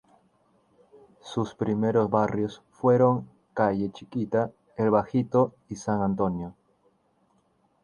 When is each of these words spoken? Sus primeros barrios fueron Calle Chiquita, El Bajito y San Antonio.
Sus 1.21 1.53
primeros 1.53 2.09
barrios 2.09 2.63
fueron 2.71 3.29
Calle 3.53 3.91
Chiquita, 3.91 4.51
El 4.75 4.89
Bajito 4.89 5.53
y 5.69 5.75
San 5.75 6.01
Antonio. 6.01 6.55